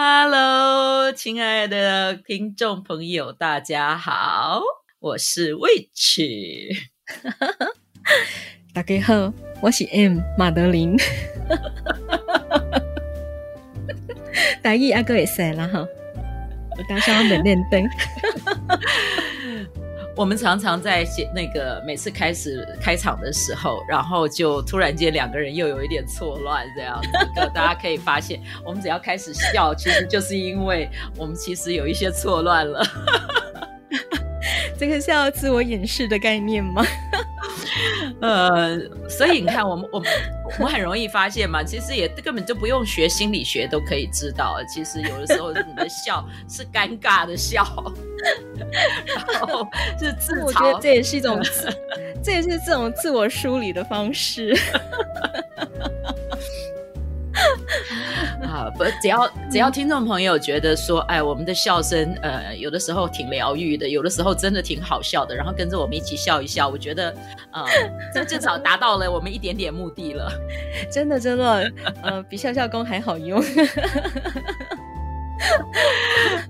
[0.00, 4.62] Hello，亲爱的听众朋友，大家好，
[5.00, 6.68] 我是 Witch。
[8.72, 10.96] 大家好，我是 M 马德琳。
[14.62, 17.82] 大意阿哥也塞了哈，我刚上冷练灯。
[20.18, 27.08] 我们常常在写那个每次开始开场的时候，然后就突然间两个人又有一点错乱，这样子，
[27.54, 32.84] 大家可以发现，我们只要开始笑，其实就是因为我们其实有一些错乱了。
[34.76, 36.84] 这个是要自我掩饰的概念吗？
[38.20, 38.76] 呃，
[39.08, 40.08] 所以你看，我们我们
[40.58, 47.64] 我们很容易发现嘛，其实也根本就不用学心理学都可以知道，其实有的时候你的笑是尴尬的笑，
[49.06, 49.66] 然后
[49.98, 51.40] 是自嘲，我觉得这也是一种，
[52.22, 54.52] 这也是这种自我梳理的方式。
[58.68, 67.14] 啊，不，只要只要听众朋友觉得说，哎，我们的笑声，呃，有的时候挺疗愈的，有的时候真的挺好笑的，然后跟着我们一起笑一笑，我觉得，
[67.52, 67.64] 呃，
[68.12, 70.30] 这至少达到了我们一点点目的了。
[70.92, 73.42] 真的，真的，呃，比笑笑功还好用。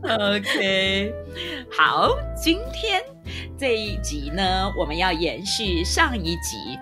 [0.02, 1.12] OK，
[1.70, 3.02] 好，今天
[3.58, 6.78] 这一集呢，我们要延续上一集。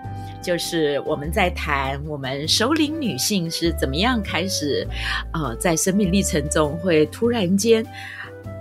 [0.47, 4.87] 就是我们在谈我们首领女性是怎么样开始，
[5.33, 7.85] 呃，在生命历程中会突然间，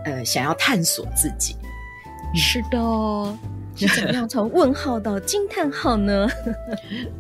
[0.05, 1.55] 呃，想要探索自己。
[2.35, 3.39] 是的，
[3.77, 6.29] 是怎么样从问号到惊叹号呢？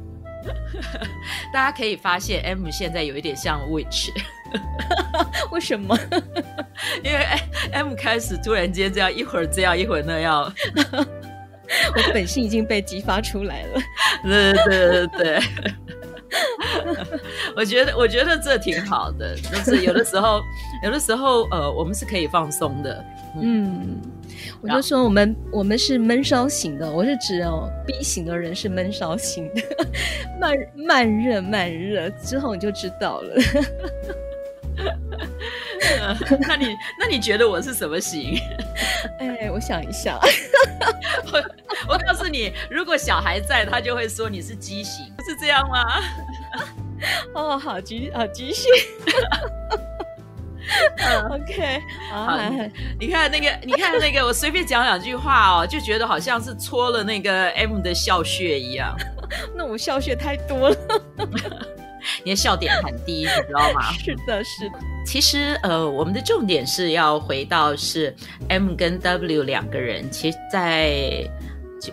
[1.55, 4.09] 大家可以发现，M 现在有一点像 Witch，
[5.53, 5.97] 为什么？
[7.05, 7.25] 因为
[7.71, 10.53] M 开始突然间这样，一会儿这样，一会儿那样。
[11.97, 13.81] 我本性已经被激发出来了。
[14.25, 15.41] 对对对对对，
[17.57, 20.41] 我觉得我觉得这挺好的，就是有的时候
[20.83, 23.05] 有的时候呃，我们是可以放松的。
[23.37, 24.01] 嗯，嗯
[24.61, 29.63] 我就说我们我们是闷烧型的，我是指哦 B 型的人是闷烧型的，
[30.41, 33.35] 慢慢热慢热之后你就知道了。
[36.41, 38.39] 那你那你觉得我是什么型？
[39.21, 40.19] 哎，我想一下，
[41.33, 41.43] 我
[41.95, 45.85] 我告诉你，如果小孩在，他就会说你是畸形，不是这样吗？
[47.35, 48.71] 哦，好畸好畸形。
[51.31, 52.39] OK，好，
[52.99, 58.97] 你看那个，你看那个，我随便讲两句话哦，就觉得好像是戳了那个 M 的笑穴一样。
[59.55, 60.77] 那我笑穴太多了。
[62.25, 63.93] 你的笑点很低，你知道吗？
[63.93, 64.79] 是的，是的。
[65.07, 68.15] 其实，呃，我们的重点是要回到是
[68.49, 71.31] M 跟 W 两个人，其实，在。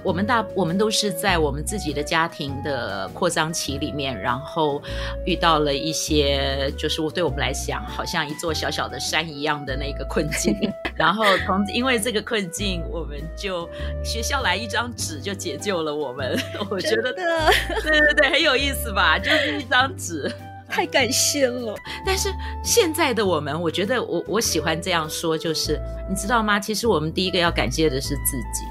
[0.02, 4.82] 我们大我们都是在我们自己的家庭的扩张期里面，然后
[5.26, 10.58] 遇到了一些，就是我对我们来讲，好像一座小小的山一样的那个困境。
[10.96, 13.70] 然后从因为这个困境，我们就
[14.04, 16.40] 学校来一张纸就解救了我们。
[16.72, 19.20] 我觉得，对对对，很有意思吧？
[19.20, 20.32] 就是一张纸，
[20.74, 21.76] 太感谢了。
[22.04, 25.80] 但是现在的我们，我觉得我我喜欢这样说，就是
[26.10, 26.60] 你知道吗？
[26.60, 28.66] 其实我们第一个要感谢的是自己。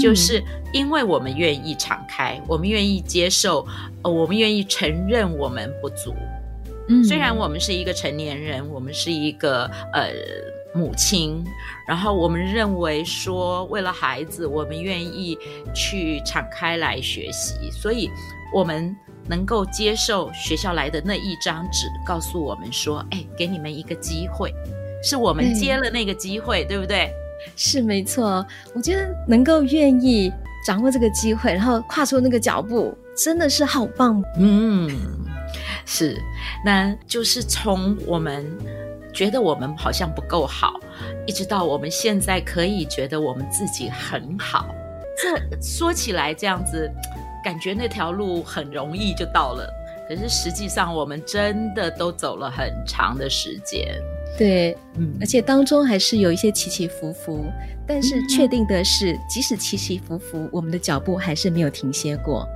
[0.00, 3.66] 就是因为我们愿意敞开，我们愿意接受，
[4.02, 6.14] 呃，我们愿意承认我们不足。
[6.88, 10.10] 嗯，虽然我们是一个成年人，我们是一个呃
[10.74, 11.44] 母亲，
[11.86, 15.36] 然后我们认为说，为了孩子，我们愿意
[15.74, 18.08] 去敞开来学习，所以
[18.54, 18.94] 我们
[19.26, 24.54] 能够接受学校来的那一张纸，告诉我们说，哎，给你们一个机会，
[25.02, 27.10] 是我们接了那个机会，对不对？
[27.56, 28.44] 是没错，
[28.74, 30.32] 我觉得能够愿意
[30.66, 34.22] 掌握这个机会，然后跨出那个脚步，真的是好棒。
[34.38, 34.88] 嗯，
[35.84, 36.18] 是，
[36.64, 38.50] 那就是从我们
[39.12, 40.80] 觉得我们好像不够好，
[41.26, 44.74] 一直到我们现在可以觉得我们自己很好。
[45.16, 46.90] 这说起来这样子，
[47.44, 49.70] 感觉那条路很容易就到了，
[50.08, 54.00] 可是实际上我们真的都走了很长的时间。
[54.36, 57.44] 对，嗯，而且当中还是有一些起起伏伏，
[57.86, 62.48] 但是确定的是，即使起起伏伏，我们的脚步还是没有停歇过。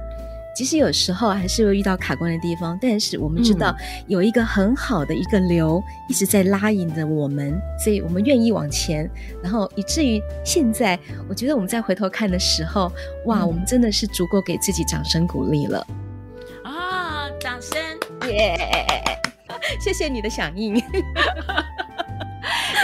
[0.58, 3.72] 即使有时候还是会遇到卡关的地方，但是我们知道
[4.08, 9.08] 有一个很好的一个流一直在拉引着我们，所以我们愿意往前，
[9.40, 12.90] 然后以至于现在，我觉得我们再回头看的时候，
[13.26, 15.87] 哇，我们真的是足够给自己掌声鼓励了
[16.64, 17.31] 啊！
[17.38, 17.81] 掌声，
[18.28, 19.81] 耶、yeah！
[19.81, 20.75] 谢谢你的响应。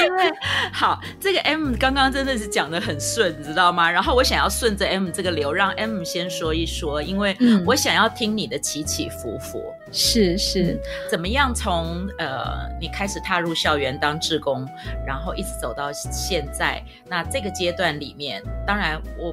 [0.03, 0.33] 因 为
[0.73, 3.91] 好，这个 M 刚刚真的是讲的很顺，你知道吗？
[3.91, 7.37] 然后我想要顺着 M 这个流，让 M 先说一说，因为
[7.67, 9.63] 我想要听你的起起伏伏。
[9.93, 14.67] 是是、嗯，怎么样从呃你开始踏入校园当志工，
[15.07, 19.29] 然后一直走到现在，那这个阶段里面，当然我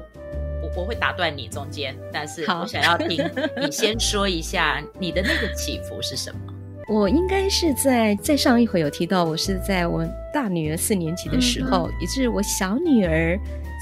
[0.62, 3.28] 我我会打断你中间，但是我想要听
[3.60, 6.51] 你先说一下你的那个起伏是什么。
[6.88, 13.38] 我应该是在在上一回有提到，我是在我大女儿四年级的时候，嗯、也就是我小女儿。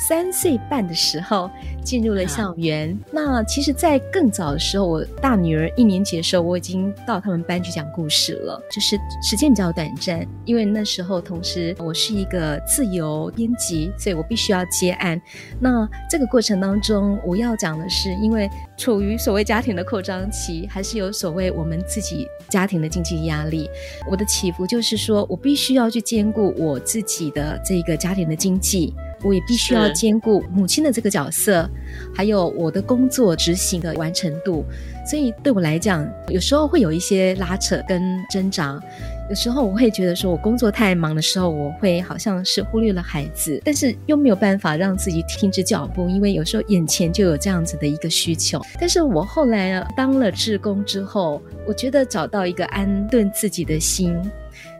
[0.08, 1.50] 三岁半的时候
[1.84, 2.98] 进入了校园。
[3.12, 8.60] 那其实，在更早的时候，我大女儿一年级的时候，我已经到他们班去讲故事了。
[8.70, 15.20] 就是时间比较短暂，因为那时候同时我是一个自由编辑，所以我必须要接案。
[15.60, 18.48] 那这个过程当中，我要讲的是，因为
[18.78, 23.68] 处于所谓家庭的扩张期，还是有所谓我们自己家庭的经济压力。
[24.10, 28.94] 我的起伏就是说，我必须要去兼顾我自己的这个家庭的经济。
[29.22, 31.68] 我也必须要兼顾母亲的这个角色，
[32.14, 34.64] 还有我的工作执行的完成度，
[35.08, 38.80] 所以对我来讲，有时候会有一些拉扯跟挣扎。
[39.28, 48.60] 有时候我会觉得说，我工作太忙的时候，我会好像是忽略了孩子，但是又没有办法让自己停止脚步，因为有时候眼前就有这样子的一个需求。
[48.80, 54.20] 但是我后来呢，当了志工之后，我觉得找到一个安顿自己的心。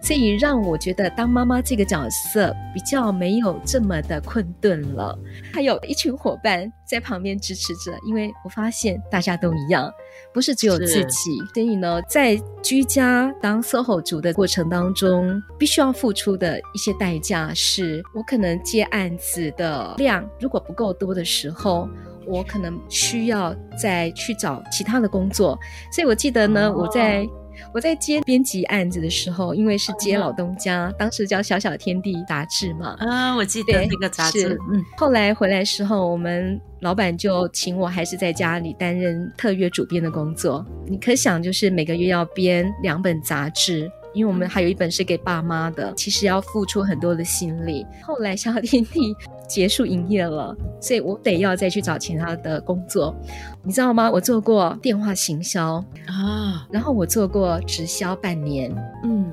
[0.02, 5.18] 所以让我觉得当妈妈这个角色比较没有这么的困顿了，
[5.52, 9.92] 还有一群伙伴在旁边支持着，因为我发现大家都一样，
[10.32, 11.38] 不是只有自己。
[11.52, 21.88] 所以呢，在居家当 SOHO 族的过程当中，必须要付出的一些代价是，我可能接案子的量如果不够多的时候，
[22.26, 25.58] 我可能需要再去找其他的工作。
[25.92, 27.28] 所以我记得呢，哦、我在。
[27.72, 32.96] 我在接编辑案子的时候，因为是接老东家，嗯、当时叫《小小天地》杂志嘛。
[32.98, 34.58] 啊，我记得那个杂志。
[34.72, 40.64] 嗯，后来回来的时候，我们老板就请我还是在家里担任特约主编的工作。
[40.86, 43.90] 你可想，就是每个月要编两本杂志。
[44.12, 47.86] 因为我们还有一本是给爸妈的，其实要付出很多的心力。
[48.02, 49.14] 后来小天地
[49.48, 53.14] 结束营业了，所以我得要再去找其他的工作，
[53.62, 54.10] 你知道吗？
[54.10, 58.74] 我做过电话行销啊，然后我做过直销半年，
[59.04, 59.32] 嗯。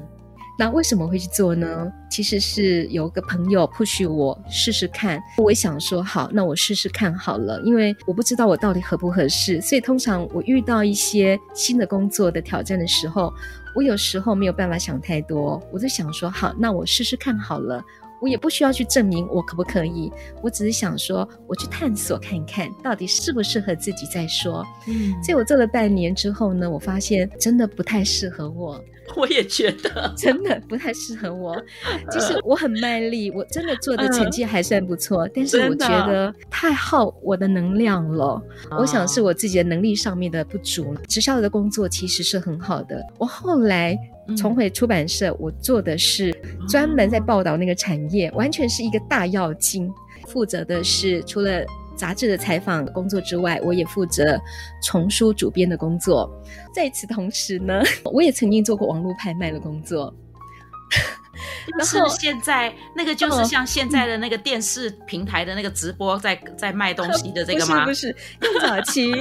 [0.60, 1.92] 那为什么会去做呢？
[2.10, 13.32] 其实是有个朋友 push 我试试看，我想说好，那我试试看好了，因为我不知道我到底合不合适，所以通常我遇到一些新的工作的挑战的时候，
[13.76, 17.84] 我有时候没有办法想太多，我就想说好，那我试试看好了。
[18.22, 20.12] 我也不需要去证明我可不可以，
[20.42, 24.66] 我只是想说，我去探索看看到底适不适合自己再说。
[24.88, 28.84] 嗯，所以我做了半年之后呢，我发现真的不太适合我。
[29.16, 31.56] 我也觉得真的不太适合我。
[32.12, 38.42] 其实我很卖力，我真的做的成绩还算不错，但是我觉得太耗我的能量了。
[38.78, 40.94] 我想是我自己的能力上面的不足。
[41.08, 43.98] 直销的工作其实是很好的，我后来。
[44.36, 46.36] 重回出版社，我做的是
[46.68, 49.92] 专门在报道那个产业，完全是一个大要精。
[50.28, 51.64] 负责的是除了
[51.96, 54.38] 杂志的采访工作之外，我也负责
[54.84, 56.30] 丛书主编的工作。
[56.74, 60.14] 在此同时呢， 我也曾经做过网络拍卖的工作。
[61.78, 67.86] 然后现在那个就是像现在的那个电视平台的那个直播在在卖东西的这个吗？
[67.86, 69.12] 不是，不是，更早期，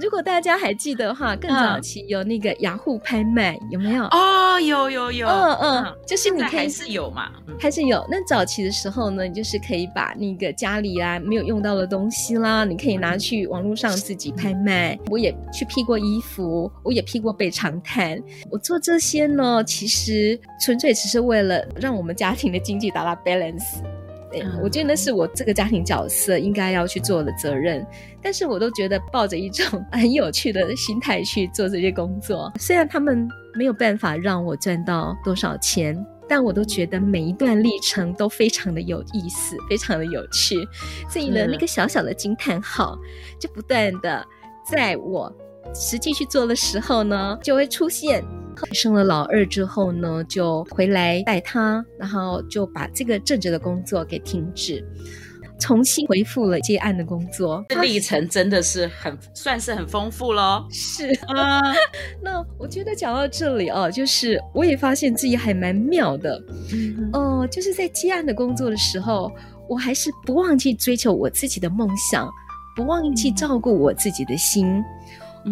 [0.00, 4.04] 如果大家还记得的话，更早期有那个雅虎拍卖，有没有？
[4.06, 8.06] 哦，有有有，嗯嗯，就是你可以还是有嘛，还是有。
[8.10, 14.98] 那早期的时候呢，你就是可以把那个家里啊没有用到的东西啦，你可以拿去网络上自己拍卖。
[15.08, 18.22] 我也去批过衣服，我也批过被长毯。
[18.50, 21.45] 我做这些呢，其实纯粹只是为了。
[21.80, 23.82] 让我们家庭的经济达到 balance，
[24.30, 27.86] 对，我觉得那是我这个家庭角色应该要去做的责任。
[28.22, 35.96] 但是我都觉得抱着一种很有趣的心态去做这些工作，虽然他们没有办法让我赚到多少钱，
[36.28, 40.66] 但我都觉得每一段历程都非常的有意思，非常的有趣。
[41.08, 42.98] 所以呢，那个小小的惊叹号
[43.38, 44.26] 就不断的
[44.68, 45.32] 在我
[45.72, 48.24] 实际去做的时候呢，就会出现。
[48.72, 54.84] 生了老二之后呢，就回来带他，然后就把这个正职的工作给停止。
[55.58, 57.64] 重新恢复了接案的工作。
[57.70, 60.62] 这历程真的是很算是很丰富喽。
[60.70, 61.62] 是啊，
[62.22, 66.38] 那我觉得讲到这里哦，就是我也发现自己还蛮妙的。
[66.74, 69.32] 嗯，呃，就是在接案的工作的时候，
[69.66, 72.30] 我还是不忘记追求我自己的梦想，
[72.76, 74.66] 不忘记照顾我自己的心。
[74.66, 74.84] 嗯，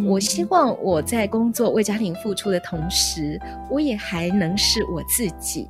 [0.03, 5.69] 我希望我在工作为家庭付出的同时，我也还能是我自己。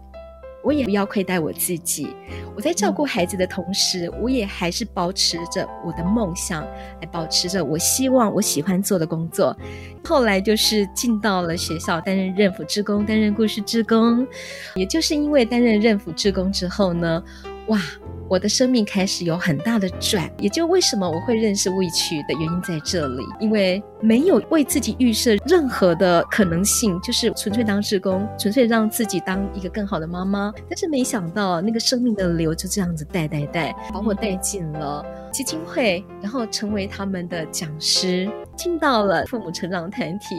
[0.63, 2.17] 我也不要亏待我自己。
[2.57, 6.63] 我在照顾孩子的同时，我也还是保持着我的梦想，
[7.03, 9.55] 来保持着我希望我喜欢做的工作。
[10.03, 14.27] 后来就是进到了学校担任任辅职工，担任故事职工。
[14.75, 17.23] 也就是因为担任任辅职工之后呢，
[17.69, 17.81] 哇！
[18.27, 30.51] 我的生命开始有很大的转，也就为什么我会认识味趣的原因在这里，因为没有为自己预设任何的可能性，就是纯粹当志工，纯粹让自己当一个更好的妈妈。
[30.71, 40.35] 但是没想到那个生命的流就这样子带带带，把我带进了基金会，然后成为他们的讲师，进到了父母成长团体，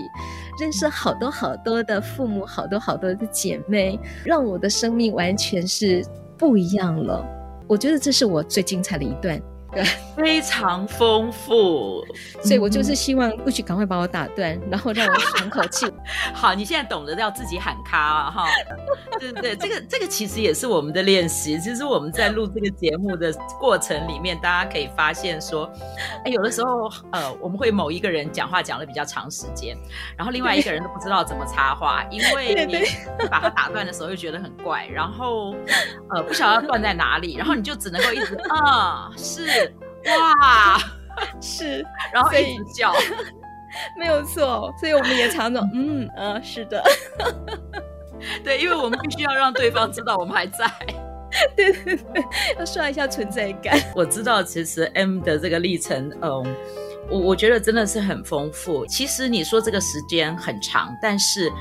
[0.60, 6.04] 认识好多好多的父母，好多好多的姐妹，让我的生命完全是
[6.38, 7.26] 不一样了。
[7.68, 9.42] 我觉得这是我最精彩的一段。
[9.76, 9.84] 对，
[10.16, 12.02] 非常丰富，
[12.42, 15.86] 所以我就是希望不许赶快把我打断，然后让我喘口气。
[16.34, 18.48] 好，你现在懂得要自己喊卡啊，哈，
[19.20, 21.60] 对对对，这个这个其实也是我们的练习。
[21.60, 25.70] 其实我们在录这个节目的过程里面，大家可以发现说，
[26.24, 29.78] 哎，有的时候呃，我们会某一个人讲话讲了比较长时间，
[30.16, 32.78] 然后另外一个人都不知道怎么插话，因为 你
[33.30, 35.54] 把他打断的时候又觉得很怪，然后
[36.12, 39.65] 呃不晓得要断在哪里，然后你就只能够一直啊、嗯、是。
[40.06, 40.78] 哇，
[41.42, 42.94] 是， 然后一直叫，
[43.98, 46.84] 没有错，所以我们也常常，嗯嗯、呃，是的，
[48.44, 50.70] 对，因为我们必须要让对方知道我们还在，
[51.56, 52.24] 对对对，
[52.60, 53.80] 要刷一下存在感。
[53.96, 56.56] 我知道，其实 M 的这个历程，嗯，
[57.10, 58.86] 我我觉得真的是很丰富。
[58.86, 61.52] 其实你说这个时间很长，但是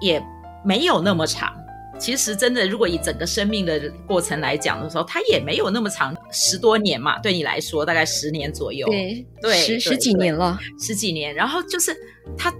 [0.00, 0.22] 也
[0.64, 1.54] 没有那么长。
[1.98, 11.34] 其实真的，如果以整个生命的过程来讲的时候，它也没有那么长，十多年嘛，对你来说大概十年左右，对对，十十几年了，十几年。
[11.34, 11.96] 然后就是
[12.36, 12.52] 它，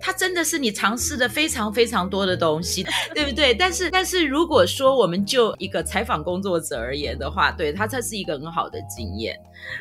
[0.00, 3.54] 它真的是你尝试的非常非常多的东西，对不对？
[3.54, 9.36] 但是 但是如果说我们就一个采访工作者而言的话，对它，它是一个很好的经验。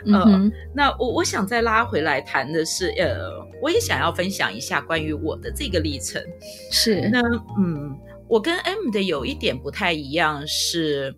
[0.05, 3.29] 嗯、呃，那我我想再拉回来谈的是，呃，
[3.61, 6.23] 我也想要分享一下关于我的这个历程。
[6.71, 7.21] 是，那
[7.59, 7.95] 嗯。
[8.27, 11.15] 我跟 M 的有一点不太一样，是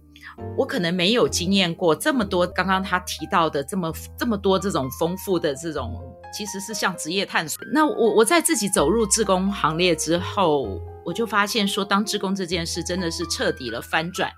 [0.58, 6.00] 我可能没有经验过这么多，刚刚他提到的这么这么多这种丰富的这种，
[6.34, 7.64] 其实是像职业探索。
[7.74, 14.30] 那我我在自己走入志工行列之后，我就发现说，当志工这件事真的是彻底了翻转。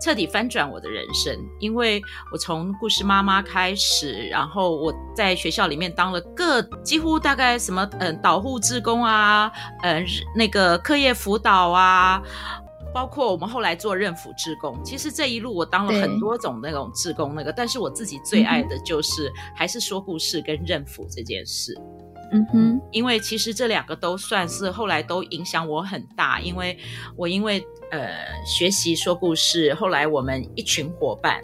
[0.00, 2.02] 彻底翻转我的人生，因为
[2.32, 9.52] 我从故事妈妈开始，然后我在学校里面当了各几乎大概什么嗯导护志工啊，
[9.82, 10.04] 嗯
[10.34, 12.22] 那个课业辅导啊，
[12.94, 14.82] 包括我们后来做任辅志工。
[14.82, 21.78] 其实这一路我当了很多种那种志工，那个，但是我自己最爱的就是还是说故事跟任辅这件事。
[22.32, 26.78] 嗯哼，因为其实这两个都算是后来都影响我很大，因为
[27.16, 27.64] 我因为。
[27.92, 28.08] 呃，
[28.46, 31.42] 学习说故事，后来我们一群伙伴，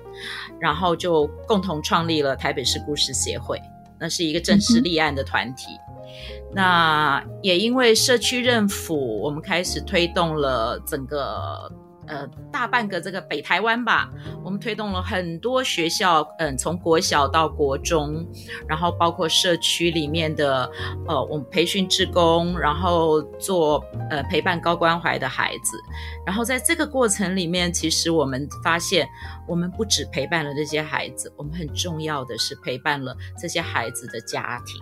[0.60, 3.60] 然后就共同创立了台北市故事协会，
[3.98, 5.72] 那是一个正式立案的团体。
[5.72, 11.68] 嗯、那也因为社区认辅，我们开始推动了整个。
[12.08, 14.08] 呃，大半个这个北台湾吧，
[14.44, 18.26] 我们推动了很多学校，嗯，从国小到国中，
[18.68, 20.70] 然后包括社区里面的，
[21.08, 25.76] 呃，我们培训志工，然后做呃陪伴高关怀的孩子，
[26.24, 29.08] 然后在这个过程里面，其实我们发现，
[29.46, 34.80] 我们不只陪伴了这些孩子，我们很重要的是陪伴了这些孩子的家庭。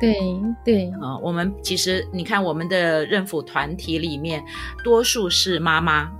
[0.00, 0.16] 对
[0.64, 4.44] 对啊、呃，我们其实你看，我们的认辅团体里面，
[4.84, 6.10] 多数是妈妈。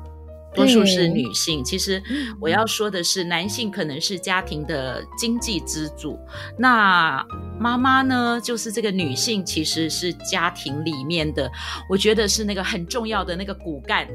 [0.54, 2.02] 多数是女性，其实
[2.40, 6.18] 我要说的是，男性可能是家庭的经济支柱，
[6.58, 7.24] 那
[7.60, 11.50] 妈妈呢，就是这个女性其实是家庭里面的，
[11.88, 14.08] 我觉得是那个很重要的那个骨干，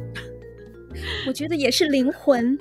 [1.27, 2.57] 我觉得也是灵魂，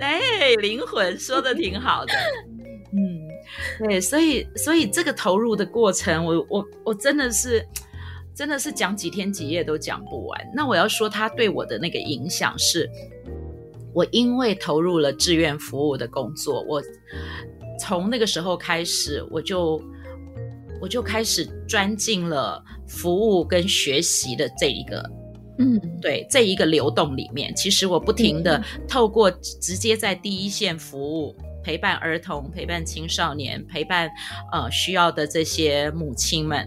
[0.00, 0.20] 哎，
[0.60, 2.12] 灵魂说的挺好的，
[2.92, 7.64] 嗯，对，所以所以这个投入的过程，我我我真的是。
[8.32, 10.40] 真的是讲几天几夜都讲不完。
[10.54, 12.88] 那我要说，他对我的那个影响是，
[13.92, 16.82] 我因为投入了志愿服务的工作，我
[17.78, 19.82] 从那个时候开始，我就
[20.80, 25.10] 我就开始钻进了服务跟学习的这一个
[25.58, 34.10] 嗯，对，这一个流动里面，其实我不停的透过直接在第一线服务，陪伴儿童、陪伴青少年、陪伴
[34.52, 36.66] 呃需要的这些母亲们，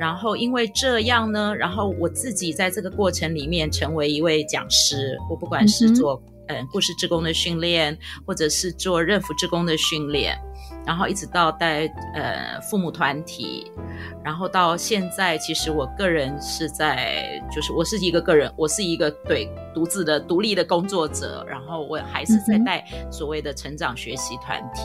[0.00, 10.38] 然后因为这样呢，然后我自己在这个过程里面成为一位讲师，我不管是做嗯、呃、故事职工的训练，或者是做认辅职工的训练。
[10.84, 13.70] 然后一直到带呃父母团体，
[14.24, 24.84] 然后到现在，其实我个人是在，就是我是一个个人，我是一个对独自的独立的工作者，然后我还是在带所谓的成长学习团体。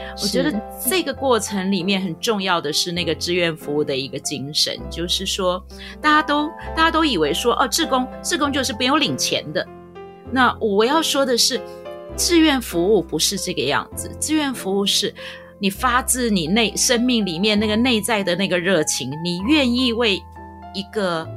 [0.00, 0.52] 嗯、我觉得
[0.84, 5.64] 这个过程里面很重要的是那个志愿服务的一个精神，就是说
[6.02, 9.64] 大家都大家都以为说哦，志工志工就是不用领钱的。
[10.32, 11.60] 那我要说的是。
[12.18, 15.14] 志愿服务不是这个样子，志愿服务是
[15.58, 20.14] 你发自你内生命里面那个内在的那个热情，你愿意为
[20.72, 21.28] 一个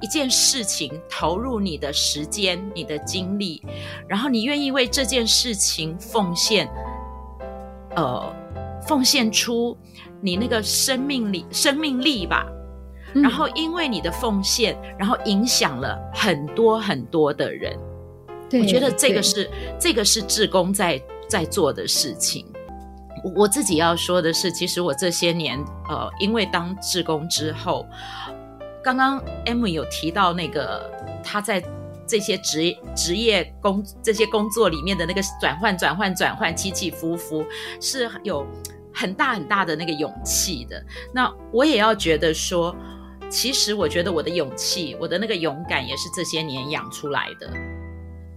[0.00, 3.60] 一件事情投入你的时间、你的精力，
[4.06, 6.70] 然后你愿意为这件事情奉献，
[7.96, 8.32] 呃，
[8.86, 9.76] 奉献出
[10.20, 12.46] 你那个生命力、生命力吧。
[13.12, 17.76] 然后因为你的奉献，然后影响了很多很多的人。
[18.52, 22.46] 我觉得这个是这个是志工在在做的事情。
[23.36, 27.86] 我自己要说的是，其实我这些年，呃，因为当志工之后，
[28.82, 30.90] 刚刚 Emily 有提到那个
[31.22, 31.62] 他在
[32.06, 37.44] 这些职职业工这些工作里面的那个转换转换转换起起伏伏，
[37.78, 38.46] 是有
[38.94, 40.82] 很大很大的那个勇气的。
[41.12, 42.74] 那我也要觉得说，
[43.28, 47.50] 其实我觉得我的勇气，我的那个勇敢，也是这些年养出来的。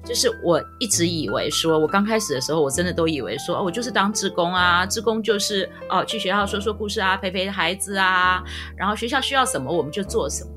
[0.06, 8.44] 就是我一直以为说，我刚开始的时候，我真的都以为说，哦，我就是当志工啊，志工就是哦，去学校说说故事啊，陪陪孩子啊，
[8.76, 10.52] 然后学校需要什么我们就做什么。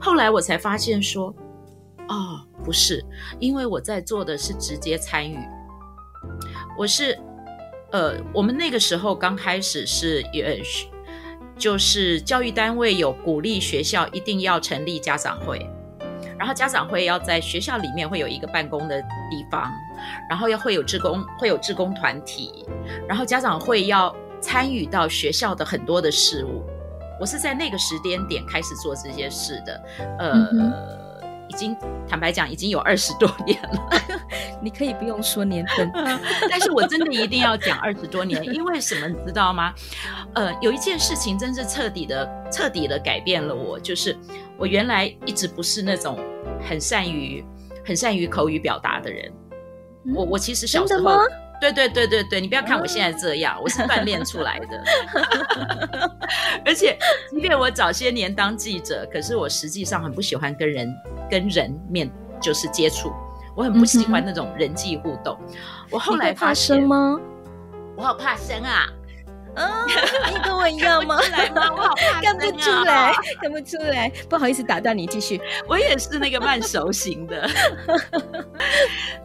[0.00, 1.34] 后来我才发现说，
[2.08, 3.04] 哦，不是，
[3.38, 5.38] 因为我在做的是直接参与。
[6.76, 7.16] 我是，
[7.92, 10.60] 呃，我们那个时候刚开始是也，
[11.56, 15.64] 就是教育单位有鼓励学校一定要成立家长会。
[16.40, 18.98] 然后家长会要在学校里面会有一个办公的
[19.30, 19.70] 地方，
[20.26, 22.64] 然后要会有职工，会有职工团体，
[23.06, 26.64] 然后家长会要参与到学校的很多的事物。
[27.20, 29.82] 我是在那个时间点开始做这些事的，
[30.18, 30.72] 呃，嗯、
[31.50, 31.76] 已经
[32.08, 33.90] 坦白讲已经有二十多年了。
[34.62, 35.90] 你可以不用说年份，
[36.48, 39.74] 但是我真的一定要讲二十多年，因为什么你知道吗？
[40.34, 44.16] 呃，有一件事情真是彻底的、彻底的改变了我，就是
[44.56, 46.18] 我原来一直不是那种。
[46.62, 47.42] 很善于
[47.86, 49.32] 很善于口语表达的人，
[50.04, 51.18] 嗯、我我其实小时候，
[51.60, 54.82] 对对对对对，你不要看我现在这样，嗯、我是锻炼出来的。
[56.64, 56.98] 而且，
[57.30, 60.92] 即便我早些年当记者，可是我实际上很不喜欢跟人
[61.30, 63.12] 跟人面就是接触，
[63.54, 65.38] 我很不喜欢那种人际互动。
[65.48, 65.54] 嗯、
[65.90, 67.20] 我后来发现怕生吗？
[67.96, 68.86] 我好怕生啊！
[69.56, 69.84] 啊，
[70.32, 71.18] 你跟我一样吗？
[71.32, 71.70] 来吗？
[71.76, 75.40] 我好怕、啊、看不出来，看不出来，不好意思打断你，继续。
[75.66, 77.50] 我也是那个慢熟型的。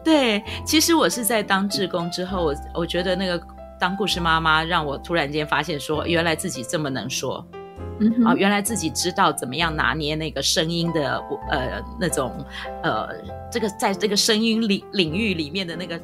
[0.06, 3.44] 对，其实我是在当志工之后，我我觉得那个
[3.76, 7.44] 当故事妈妈让我突然间发现说，原来自己这么能说，
[7.98, 12.32] 嗯哼，啊，原来自己知道怎么样拿捏那个声音的呃那种
[12.84, 13.08] 呃
[13.50, 16.00] 这个在这个声音领领域里面的那个。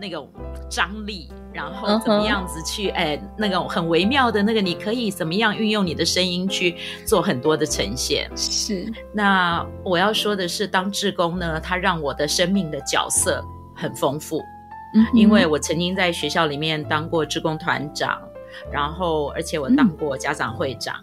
[0.00, 0.26] 那个
[0.68, 6.76] 张力，然后怎么样子去哎，那个很微妙的那个，你可以怎么样运用你的声音去
[7.06, 8.28] 做很多的呈现？
[8.36, 8.92] 是。
[9.12, 14.40] 那我要说的是，当志工呢，它让我的生命的角色很丰富。
[14.96, 18.20] 嗯，因为我曾经在学校里面当过志工团长，
[18.72, 20.96] 然后而且我当过家长会长。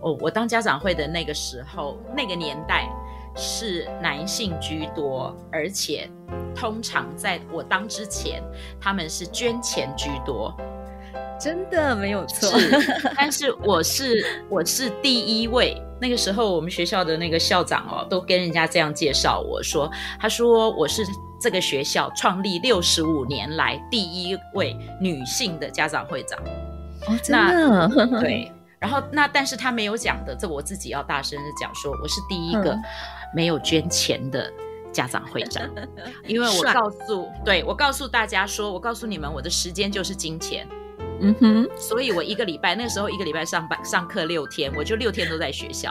[0.00, 2.88] 我、嗯、我当家长会的那个时候，那个年代。
[3.36, 6.08] 是男性居多，而且
[6.54, 8.42] 通常在我当之前，
[8.80, 10.54] 他们是捐钱居多，
[11.40, 12.58] 真的没有错。
[12.58, 15.80] 是，但是我是我是第一位。
[16.00, 21.02] 那个时候，我们学校的那个校长哦，都跟人家这样介绍我说，他说我是
[21.40, 26.38] 这个学校创立六十五年来第一位女性的家长会长。
[27.06, 27.88] 哦，真的？
[27.88, 28.52] 那对。
[28.84, 32.78] 然后那，但是他没有讲的，这我自己要大声的讲，说我是第一个
[33.34, 34.52] 没有捐钱的
[34.92, 35.88] 家长会长，嗯、
[36.26, 40.68] 因为我告诉，对，我告诉大家说，我告诉你们，我的时间就是金钱，
[41.22, 45.90] 嗯哼，所以我一个礼拜那个时候一个礼拜上班上课六天，我就六天都在学校，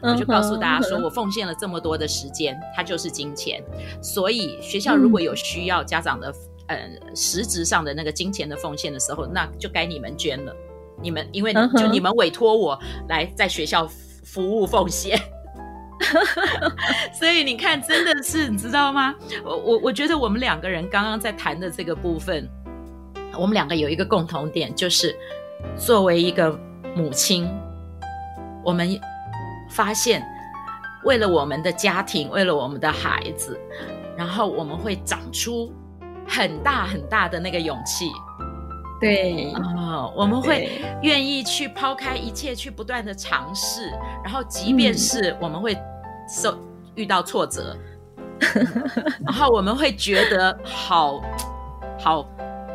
[0.00, 3.60] 我就告诉大家说我奉献了这么多的时间，它就是金钱，
[4.00, 6.32] 所以学校如果有需要家长的，
[6.68, 10.54] 呃，实质上的那个金钱的奉献的时候，那就该你们捐了。
[11.00, 13.88] 你们因为就你们委托我来在学校
[14.24, 15.18] 服务奉献，
[17.12, 19.14] 所以你看，真的是你知道吗？
[19.44, 22.48] 我我我觉得我们两个人刚刚在谈的这个部分，
[23.38, 25.16] 我们两个有一个共同点，就是
[25.76, 26.58] 作为一个
[26.94, 27.48] 母亲，
[28.64, 29.00] 我们
[29.70, 30.22] 发现
[31.04, 33.58] 为了我们的家庭，为了我们的孩子，
[34.16, 35.72] 然后我们会长出
[36.26, 38.10] 很大很大的那个勇气。
[39.00, 43.90] 对啊、哦，我们会愿意去抛开一切，去不断的尝试，
[44.24, 45.76] 然后即便是我们会
[46.28, 46.58] 受
[46.94, 47.76] 遇到挫折，
[49.24, 51.22] 然后我们会觉得好
[51.98, 52.22] 好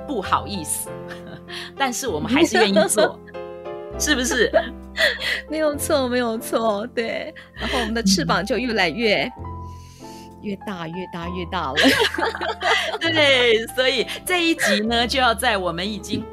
[0.07, 0.89] 不好意思，
[1.77, 3.19] 但是我们还是愿意做，
[3.99, 4.49] 是不是？
[5.49, 7.33] 没有错，没有错，对。
[7.55, 9.29] 然后我们的翅膀就越来越。
[10.43, 11.77] 越大越大越大了，
[12.99, 16.23] 对，所以这一集呢，就要在我们已经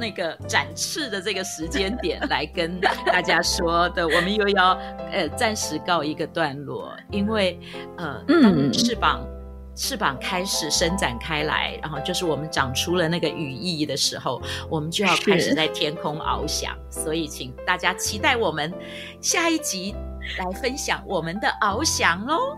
[0.00, 4.70] 那个展翅的这个时间点来跟大家说的，我们又要
[5.12, 7.60] 呃暂时告一个段落，因为
[7.98, 18.72] 呃，当翅膀、嗯、翅膀开始伸展开来，然后就是我们长出了那个羽翼的时候，我们就要开始在天空翱翔，所以请大家期待我们
[19.20, 19.94] 下一集
[20.38, 22.56] 来分享我们的翱翔喽。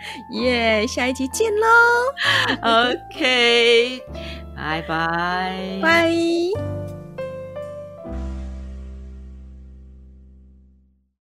[0.30, 1.66] 耶！Yeah, 下一集见喽。
[2.62, 4.02] OK，
[4.56, 6.79] 拜拜，拜。